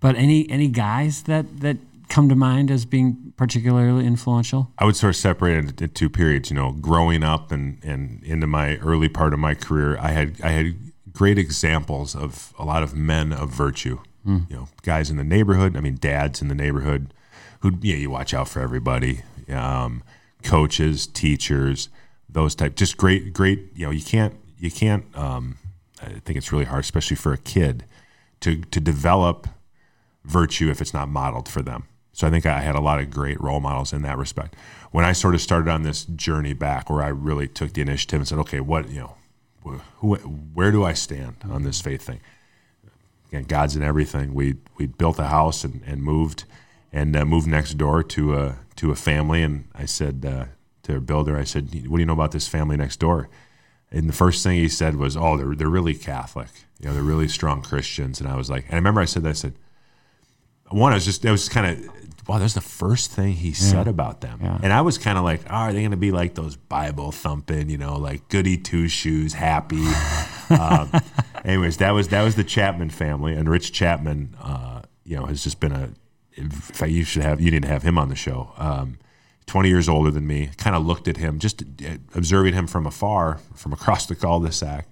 [0.00, 1.76] but any any guys that that
[2.08, 6.10] come to mind as being particularly influential I would sort of separate it into two
[6.10, 6.50] periods.
[6.50, 10.40] You know, growing up and, and into my early part of my career, I had
[10.42, 10.74] I had
[11.12, 13.98] great examples of a lot of men of virtue.
[14.26, 15.76] You know, guys in the neighborhood.
[15.76, 17.14] I mean, dads in the neighborhood
[17.60, 19.22] who yeah, you watch out for everybody.
[19.48, 20.02] Um,
[20.42, 21.88] coaches, teachers,
[22.28, 22.76] those type.
[22.76, 23.70] Just great, great.
[23.74, 25.04] You know, you can't you can't.
[25.16, 25.58] Um,
[26.02, 27.84] I think it's really hard, especially for a kid,
[28.40, 29.48] to to develop
[30.24, 31.84] virtue if it's not modeled for them.
[32.12, 34.54] So I think I had a lot of great role models in that respect.
[34.90, 38.20] When I sort of started on this journey back, where I really took the initiative
[38.20, 42.20] and said, "Okay, what you know, who, where do I stand on this faith thing?"
[43.28, 44.34] Again, God's in everything.
[44.34, 46.44] We we built a house and, and moved
[46.92, 50.46] and uh, moved next door to a to a family, and I said uh,
[50.82, 53.28] to a builder, I said, "What do you know about this family next door?"
[53.92, 56.48] And the first thing he said was, "Oh, they're they're really Catholic.
[56.78, 59.22] You know, they're really strong Christians." And I was like, and I remember I said
[59.24, 59.30] that.
[59.30, 59.54] I said,
[60.70, 63.88] one, I was just, that was kind of, wow, that's the first thing he said
[63.88, 64.38] about them.
[64.40, 64.58] Yeah.
[64.62, 67.10] And I was kind of like, oh, are they going to be like those Bible
[67.10, 69.84] thumping, you know, like goody two shoes, happy?
[70.50, 70.92] um,
[71.44, 73.34] anyways, that was, that was the Chapman family.
[73.34, 75.90] And Rich Chapman, uh, you know, has just been a,
[76.34, 78.52] in fact, you should have, you need to have him on the show.
[78.56, 78.98] Um,
[79.46, 82.86] 20 years older than me, kind of looked at him, just uh, observing him from
[82.86, 84.86] afar, from across the cul-de-sac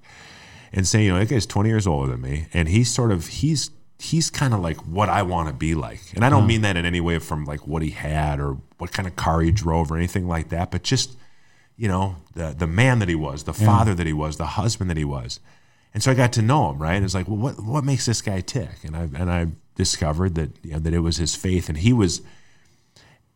[0.72, 3.26] and saying, you know, that guy's 20 years older than me, and he's sort of
[3.26, 3.70] he's
[4.00, 6.76] he's kind of like what I want to be like, and I don't mean that
[6.76, 9.90] in any way from like what he had or what kind of car he drove
[9.90, 11.16] or anything like that, but just
[11.76, 14.90] you know the the man that he was, the father that he was, the husband
[14.90, 15.40] that he was,
[15.94, 16.94] and so I got to know him, right?
[16.94, 18.84] And it's like, well, what what makes this guy tick?
[18.84, 19.46] And I and I
[19.78, 22.20] discovered that you know, that it was his faith, and he was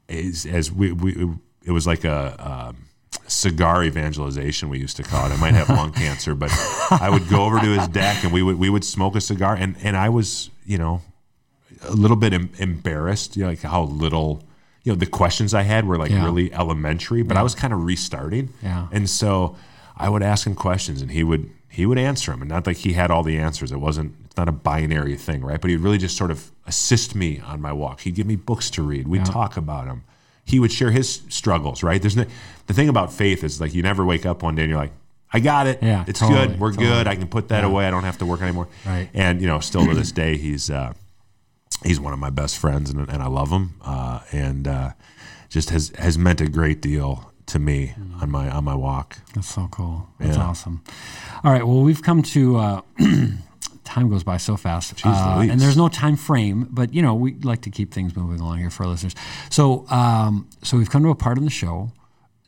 [0.09, 1.13] as, as we, we
[1.65, 2.69] it was like a.
[2.71, 2.77] Um,
[3.29, 5.33] cigar evangelization we used to call it.
[5.33, 6.51] I might have lung cancer, but
[6.91, 9.55] I would go over to his deck and we would we would smoke a cigar
[9.55, 11.01] and and I was, you know,
[11.83, 14.43] a little bit em- embarrassed, you know, like how little
[14.83, 16.25] you know, the questions I had were like Yeah.
[16.25, 18.51] really elementary, but I was kind of restarting.
[18.63, 18.89] Yeah.
[18.93, 19.57] And so
[19.97, 22.43] I would ask him questions and he would he would answer them.
[22.43, 23.73] And not like he had all the answers.
[23.73, 25.61] It wasn't it's not a binary thing, right?
[25.61, 28.01] But he'd really just sort of assist me on my walk.
[28.01, 29.07] He'd give me books to read.
[29.07, 30.05] We'd talk about them.
[30.47, 32.01] He would share his struggles, right?
[32.01, 32.25] There's no,
[32.67, 34.93] the thing about faith is like you never wake up one day and you're like,
[35.35, 35.81] I got it.
[35.83, 36.59] Yeah, it's totally, good.
[36.61, 36.87] We're totally.
[36.87, 37.07] good.
[37.09, 37.87] I can put that away.
[37.87, 38.69] I don't have to work anymore.
[38.87, 39.11] Right.
[39.13, 40.95] And you know, still to this day, he's uh,
[41.85, 43.75] he's one of my best friends, and, and I love him.
[43.83, 44.93] Uh, and uh,
[45.51, 49.19] just has has meant a great deal to me on my on my walk.
[49.35, 50.09] That's so cool.
[50.19, 50.45] That's Yeah.
[50.45, 50.83] awesome.
[51.45, 51.67] All right.
[51.67, 52.81] Well, we've come to uh,
[53.95, 56.67] time goes by so fast, Uh, and there's no time frame.
[56.71, 59.15] But you know, we like to keep things moving along here for our listeners.
[59.51, 61.91] So, um, so we've come to a part in the show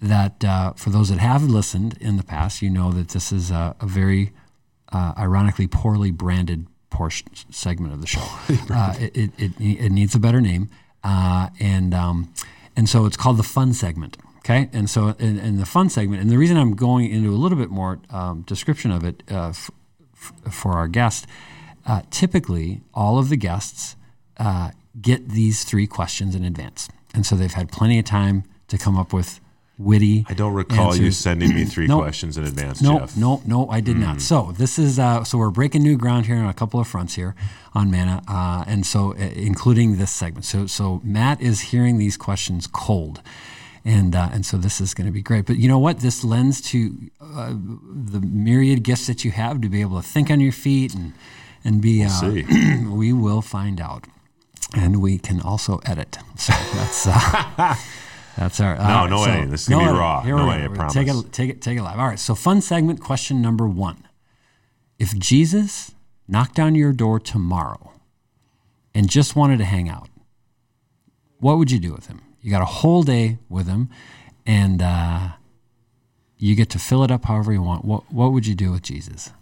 [0.01, 3.51] that, uh, for those that have listened in the past, you know that this is
[3.51, 4.33] a, a very
[4.93, 8.27] uh, ironically poorly branded portion segment of the show.
[8.71, 9.53] Uh, it, it, it,
[9.87, 10.69] it needs a better name,
[11.03, 12.33] uh, and um,
[12.77, 14.17] and so it's called the fun segment.
[14.39, 17.41] Okay, and so in, in the fun segment, and the reason I'm going into a
[17.45, 19.71] little bit more um, description of it uh, f-
[20.47, 21.27] f- for our guest,
[21.87, 23.97] uh, typically all of the guests
[24.39, 28.79] uh, get these three questions in advance, and so they've had plenty of time to
[28.79, 29.41] come up with
[29.77, 30.25] witty.
[30.29, 32.03] I don't recall you sending me three Nope.
[32.03, 33.17] questions in advance, No, Jeff.
[33.17, 34.21] no, no, I did not.
[34.21, 37.15] So this is uh, so we're breaking new ground here on a couple of fronts
[37.15, 37.35] here
[37.75, 40.45] on Manna, uh, and so uh, including this segment.
[40.45, 43.21] So so Matt is hearing these questions cold,
[43.85, 45.47] and uh, and so this is going to be great.
[45.47, 46.01] But you know what?
[46.01, 50.31] This lends to uh, the myriad gifts that you have to be able to think
[50.31, 51.13] on your feet and
[51.65, 52.03] and be.
[52.03, 52.45] uh, see.
[52.89, 54.07] we will find out,
[54.75, 56.19] and we can also edit.
[56.37, 57.07] So that's.
[57.07, 57.75] Uh,
[58.37, 59.47] That's our No, no way.
[59.47, 60.21] This is gonna be raw.
[60.23, 60.65] Here No way.
[60.65, 60.93] I promise.
[60.93, 62.01] Take it, take it, take it live.
[62.01, 62.19] All right.
[62.19, 64.09] So, fun segment question number one:
[64.99, 65.93] If Jesus
[66.27, 67.93] knocked on your door tomorrow
[68.93, 70.09] and just wanted to hang out,
[71.39, 72.23] what would you do with him?
[72.45, 73.89] You got a whole day with him,
[74.45, 75.29] and uh,
[76.37, 77.87] you get to fill it up however you want.
[77.87, 79.33] What What would you do with Jesus?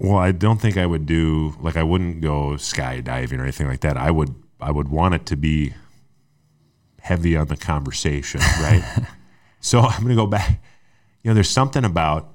[0.00, 3.80] Well, I don't think I would do like I wouldn't go skydiving or anything like
[3.80, 3.98] that.
[3.98, 5.74] I would I would want it to be
[6.98, 8.82] heavy on the conversation, right?
[9.60, 10.62] so I'm going to go back.
[11.22, 12.32] You know, there's something about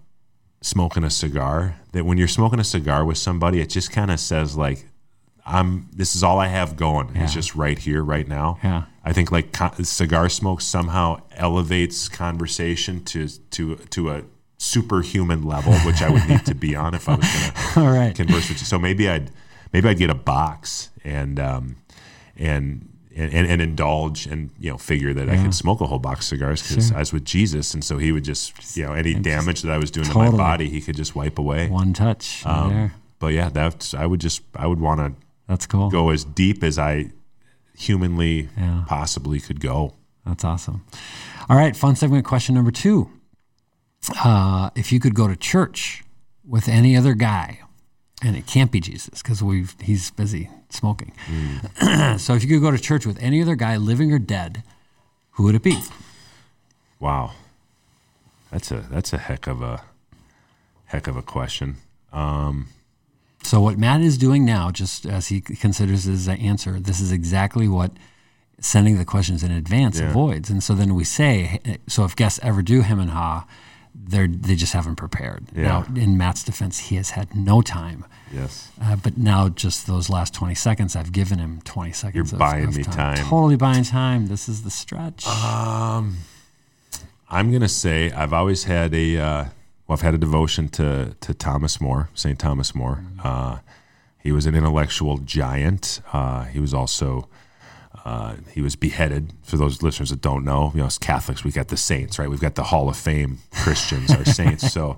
[0.61, 4.19] smoking a cigar that when you're smoking a cigar with somebody, it just kind of
[4.19, 4.85] says like,
[5.47, 5.89] "I'm.
[5.91, 7.15] This is all I have going.
[7.15, 8.83] It's just right here, right now." Yeah.
[9.03, 14.23] I think like cigar smoke somehow elevates conversation to to to a
[14.57, 17.27] superhuman level, which I would need to be on if I was
[17.75, 18.65] going to converse with you.
[18.65, 19.29] So maybe I'd
[19.73, 21.75] maybe I'd get a box and um,
[22.37, 26.25] and, and and indulge and you know figure that I could smoke a whole box
[26.25, 26.95] of cigars because Sure.
[26.95, 29.77] I was with Jesus, and so he would just you know any damage that I
[29.77, 31.67] was doing to my body, he could just wipe away.
[31.69, 32.93] One touch right Um, there.
[33.19, 35.13] but yeah, that's I would just I would want to
[35.47, 35.89] That's cool.
[35.89, 37.11] go as deep as I
[37.77, 38.83] humanly Yeah.
[38.87, 39.93] possibly could go.
[40.25, 40.85] That's awesome.
[41.49, 43.09] All right, fun segment question number two.
[44.23, 46.03] Uh, if you could go to church
[46.45, 47.59] with any other guy,
[48.21, 51.11] and it can't be Jesus because we've he's busy smoking.
[52.17, 54.63] so if you could go to church with any other guy, living or dead,
[55.31, 55.77] who would it be?
[56.99, 57.31] Wow,
[58.51, 59.83] that's a that's a heck of a
[60.85, 61.77] heck of a question.
[63.43, 67.67] So what Matt is doing now, just as he considers his answer, this is exactly
[67.67, 67.91] what
[68.59, 70.09] sending the questions in advance Yeah.
[70.09, 70.49] avoids.
[70.49, 73.45] And so then we say, so if guests ever do him and ha,
[73.95, 75.45] they're they just haven't prepared.
[75.55, 75.63] Yeah.
[75.63, 78.05] Now, in Matt's defense, he has had no time.
[78.33, 78.69] Yes.
[78.81, 82.31] Uh, but now, just those last 20 seconds, I've given him 20 seconds.
[82.31, 83.17] You're of- buying of me time.
[83.17, 84.27] Totally buying time.
[84.29, 85.27] This is the stretch.
[85.27, 86.17] Um,
[87.29, 89.45] I'm gonna say I've always had a uh,
[89.87, 93.03] well, I've had a devotion to to Thomas More, Saint Thomas More.
[93.23, 93.59] Uh,
[94.17, 96.01] he was an intellectual giant.
[96.13, 97.27] Uh, he was also
[98.05, 99.33] uh, he was beheaded.
[99.43, 102.29] For those listeners that don't know, you know, as Catholics, we got the saints, right?
[102.29, 104.71] We've got the Hall of Fame Christians, our saints.
[104.71, 104.97] So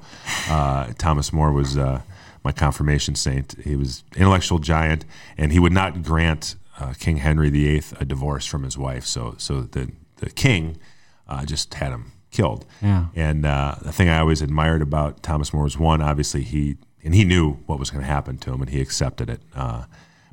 [0.49, 2.01] uh, Thomas More was uh,
[2.43, 3.55] my confirmation saint.
[3.63, 5.05] He was intellectual giant,
[5.37, 9.05] and he would not grant uh, King Henry VIII a divorce from his wife.
[9.05, 10.77] So so the the king
[11.27, 12.65] uh, just had him killed.
[12.81, 13.05] Yeah.
[13.15, 17.13] And uh, the thing I always admired about Thomas More was one, obviously he and
[17.13, 19.41] he knew what was going to happen to him, and he accepted it.
[19.53, 19.85] Uh,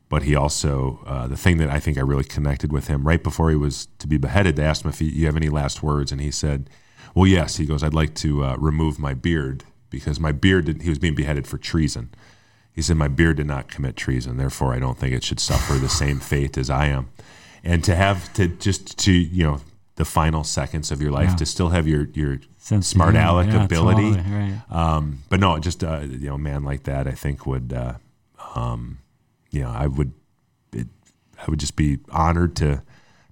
[0.09, 3.23] but he also, uh, the thing that I think I really connected with him right
[3.23, 5.83] before he was to be beheaded, they asked him if he, you have any last
[5.83, 6.69] words, and he said,
[7.15, 10.83] "Well, yes." He goes, "I'd like to uh, remove my beard because my beard did,
[10.83, 12.11] he was being beheaded for treason."
[12.73, 15.75] He said, "My beard did not commit treason, therefore I don't think it should suffer
[15.75, 17.11] the same fate as I am."
[17.63, 19.61] And to have to just to you know
[19.97, 21.37] the final seconds of your life Yeah.
[21.37, 23.29] to still have your your Sense smart humor.
[23.29, 24.15] aleck Yeah, ability.
[24.15, 24.63] totally, right.
[24.71, 27.95] Um, but no, just uh, you know, a man like that, I think would, uh,
[28.55, 28.99] um,
[29.51, 30.13] you know, I would,
[30.73, 30.87] it,
[31.39, 32.83] I would just be honored to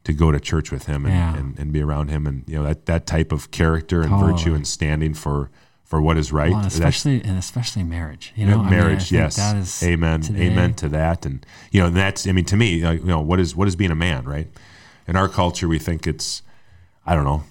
[0.03, 1.37] to go to church with him and, Yeah.
[1.37, 4.33] and, and be around him, and you know that that type of character and Totally.
[4.33, 5.51] virtue and standing for
[5.85, 6.51] for what is right.
[6.51, 8.33] Well, and That's- especially and especially marriage.
[8.37, 11.45] You know, I mean, I marriage, yes, That is amen, today- amen to that, and
[11.73, 12.27] you know that's.
[12.27, 14.49] I mean, to me, you know, what is what is being a man, right?
[15.07, 16.43] In our culture, we think it's,
[17.11, 17.43] I don't know,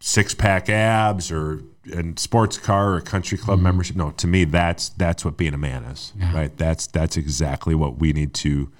[0.00, 3.44] six pack abs or and sports car or a country Mm-hmm.
[3.46, 3.96] club membership.
[3.96, 6.56] No, to me, that's that's what being a man is, right?
[6.56, 8.70] That's that's exactly what we need to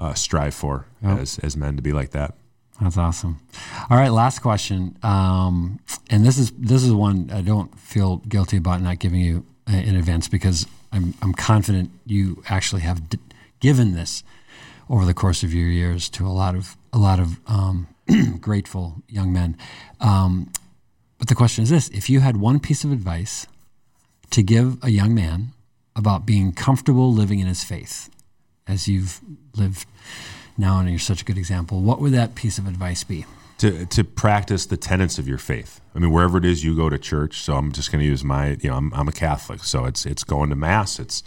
[0.00, 2.34] uh, strive for as as men to be like that.
[2.80, 3.38] That's awesome.
[3.90, 4.96] All right, last question.
[5.02, 5.78] Um,
[6.10, 9.76] and this is this is one I don't feel guilty about not giving you uh,
[9.76, 13.18] in advance because I'm I'm confident you actually have d-
[13.60, 14.24] given this
[14.88, 17.86] over the course of your years to a lot of a lot of um,
[18.40, 19.56] grateful young men.
[20.00, 20.50] Um,
[21.18, 23.46] but the question is this: If you had one piece of advice
[24.30, 25.52] to give a young man
[25.94, 28.10] about being comfortable living in his faith,
[28.66, 29.20] as you've
[29.56, 29.86] lived
[30.56, 33.24] now and you're such a good example, what would that piece of advice be?
[33.62, 35.80] to to practice the tenets of your faith.
[35.94, 37.42] I mean, wherever it is you go to church.
[37.42, 40.04] So I'm just going to use my, you know, I'm, I'm a Catholic, so it's
[40.04, 41.22] it's going to mass, it's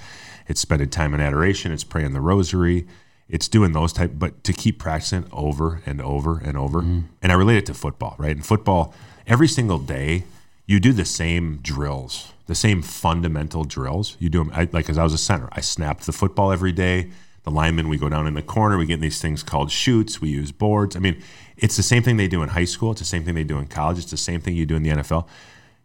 [0.46, 2.88] it's spending time in adoration, it's praying the rosary,
[3.28, 6.82] it's doing those type, but to keep practicing over and over and over.
[6.82, 7.00] Mm-hmm.
[7.22, 8.36] And I relate it to football, right?
[8.36, 8.94] In football,
[9.26, 10.24] every single day
[10.68, 14.16] you do the same drills, the same fundamental drills.
[14.20, 16.72] You do them I, like as I was a center, I snapped the football every
[16.72, 17.10] day.
[17.44, 20.20] The linemen, we go down in the corner, we get in these things called chutes,
[20.20, 20.96] we use boards.
[20.96, 21.22] I mean,
[21.58, 23.60] it's the same thing they do in high school, it's the same thing they do
[23.60, 25.28] in college, it's the same thing you do in the NFL.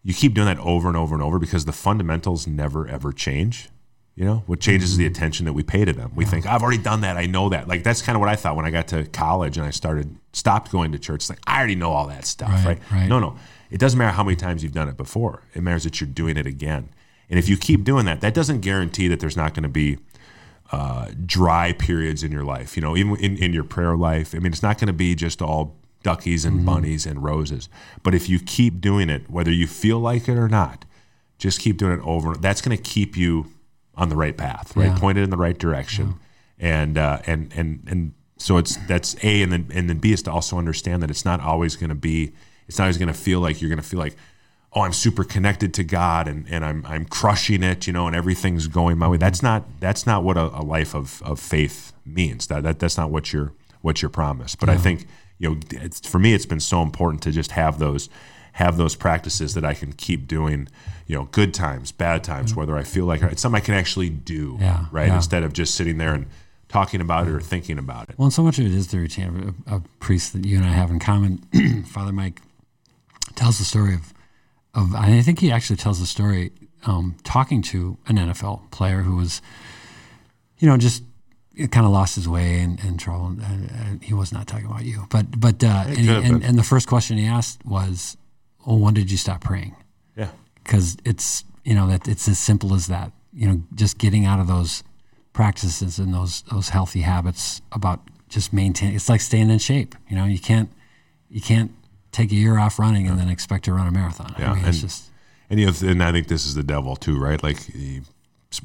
[0.03, 3.69] You keep doing that over and over and over because the fundamentals never ever change.
[4.17, 6.13] You know, what changes is the attention that we pay to them.
[6.15, 7.17] We think, I've already done that.
[7.17, 7.69] I know that.
[7.69, 10.15] Like, that's kind of what I thought when I got to college and I started,
[10.35, 11.23] stopped going to church.
[11.23, 12.79] It's like, I already know all that stuff, Right, right?
[12.93, 13.09] right.
[13.09, 13.37] No, no.
[13.71, 15.43] It doesn't matter how many times you've done it before.
[15.55, 16.91] It matters that you're doing it again.
[17.31, 19.99] And if you keep doing that, that doesn't guarantee that there's not going to be
[20.73, 22.77] uh, dry periods in your life.
[22.77, 24.35] You know, even in, in your prayer life.
[24.35, 27.69] I mean, it's not going to be just all duckies and bunnies and roses.
[28.03, 30.85] But if you keep doing it, whether you feel like it or not,
[31.39, 32.35] just keep doing it over.
[32.35, 33.47] That's going to keep you
[34.01, 34.87] on the right path, right?
[34.87, 34.99] Yeah.
[34.99, 36.19] Pointed in the right direction,
[36.59, 40.23] and uh, and and and so it's that's a, and then and then b is
[40.23, 42.33] to also understand that it's not always going to be.
[42.67, 44.17] It's not always going to feel like you're going to feel like,
[44.73, 48.17] oh, I'm super connected to God and, and I'm I'm crushing it, you know, and
[48.17, 49.19] everything's going my way.
[49.19, 52.47] That's not that's not what a, a life of, of faith means.
[52.47, 54.61] That, that that's not what you're what you're promised.
[54.61, 55.07] But I think
[55.39, 58.09] you know, it's, for me, it's been so important to just have those
[58.53, 60.69] have those practices that I can keep doing.
[61.07, 64.11] You know, good times, bad times, whether I feel like it's something I can actually
[64.11, 65.09] do, Yeah, right?
[65.09, 65.17] yeah.
[65.17, 66.27] Instead of just sitting there and
[66.69, 68.15] talking about it or thinking about it.
[68.17, 69.55] Well, and so much of it is the routine.
[69.67, 71.39] A, a priest that you and I have in common,
[71.87, 72.41] Father Mike,
[73.35, 74.15] tells the story of,
[74.73, 76.53] of I think he actually tells the story
[76.87, 79.43] um, talking to an NFL player who was,
[80.61, 81.03] you know, just
[81.73, 83.27] kind of lost his way and, and trouble.
[83.27, 86.57] And, and he was not talking about you, but but uh, and, he- and, and
[86.57, 88.17] the first question he asked was,
[88.67, 89.75] "Well, when did you stop praying?"
[90.17, 90.31] Yeah,
[90.63, 93.13] because it's you know that it's as simple as that.
[93.33, 94.83] You know, just getting out of those
[95.33, 98.97] practices and those those healthy habits about just maintaining.
[98.97, 99.95] It's like staying in shape.
[100.09, 100.71] You know, you can't
[101.29, 101.73] you can't
[102.13, 104.35] take a year off running and then expect to run a marathon.
[104.39, 105.11] Yeah, I mean, it's and- just
[105.49, 107.43] And you know, and I think this is the devil too, right?
[107.43, 108.03] Like, you,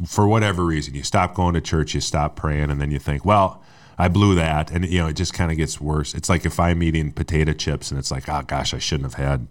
[0.07, 3.23] for whatever reason, you stop going to church, you stop praying, and then you think,
[3.23, 3.61] well,
[3.97, 6.13] I blew that, and you know, it just kind of gets worse.
[6.13, 9.23] It's like if I'm eating potato chips, and it's like, oh gosh, I shouldn't have
[9.23, 9.47] had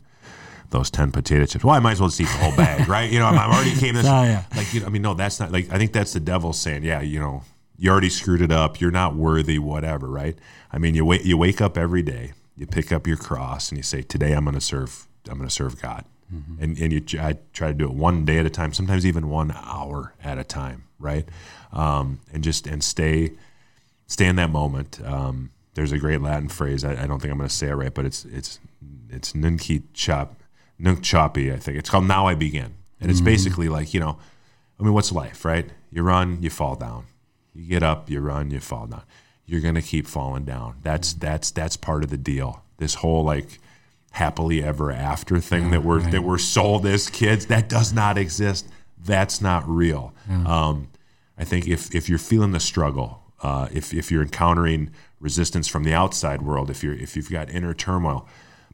[0.74, 1.64] those ten potato chips.
[1.64, 3.10] Well, I might as well just eat the whole bag, right?
[3.10, 4.04] You know, I'm, I'm already came this.
[4.14, 4.44] Oh, yeah.
[4.54, 5.72] Like, you know, I mean, no, that's not like.
[5.72, 7.42] I think that's the devil saying, yeah, you know,
[7.78, 8.80] you already screwed it up.
[8.80, 10.36] You're not worthy, whatever, right?
[10.72, 13.78] I mean, you wait, you wake up every day, you pick up your cross, and
[13.78, 15.06] you say, today I'm going to serve.
[15.28, 16.04] I'm going to serve God.
[16.60, 19.28] And, and you, I try to do it one day at a time, sometimes even
[19.28, 21.28] one hour at a time, right?
[21.72, 23.32] Um, and just and stay
[24.08, 25.00] stay in that moment.
[25.04, 26.82] Um, there's a great Latin phrase.
[26.84, 28.58] I, I don't think I'm going to say it right, but it's it's
[29.10, 30.34] it's nunci chop
[30.78, 31.52] nunc coepi.
[31.52, 34.18] I think it's called Now I Begin, and it's basically like you know,
[34.78, 35.68] I mean, what's life, right?
[35.90, 37.04] You run, you fall down.
[37.54, 39.02] You get up, you run, you fall down.
[39.46, 40.76] You're going to keep falling down.
[40.82, 42.62] That's that's that's part of the deal.
[42.78, 43.58] This whole like
[44.12, 48.68] happily ever after thing that we're that we're sold as kids that does not exist.
[48.98, 50.14] That's not real.
[50.46, 50.88] Um,
[51.36, 55.84] I think if if you're feeling the struggle, uh, if if you're encountering resistance from
[55.84, 58.26] the outside world, if you're if you've got inner turmoil,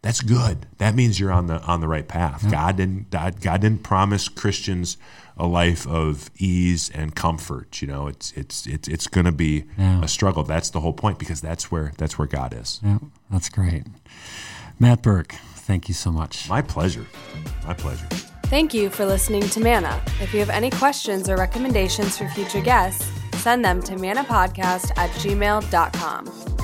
[0.02, 0.66] that's good.
[0.78, 2.50] That means you're on the on the right path.
[2.50, 4.96] God didn't God, God didn't promise Christians
[5.36, 7.80] a life of ease and comfort.
[7.82, 10.02] You know, it's it's it's it's going to be Yeah.
[10.02, 10.42] a struggle.
[10.42, 12.80] That's the whole point because that's where that's where God is.
[12.82, 12.98] yeah,
[13.30, 13.84] that's great.
[14.78, 16.48] Matt Birk, thank you so much.
[16.48, 17.06] My pleasure.
[17.66, 18.06] My pleasure.
[18.44, 20.02] Thank you for listening to Manna.
[20.20, 25.10] If you have any questions or recommendations for future guests, send them to mannapodcast at
[25.10, 26.59] gmail.com.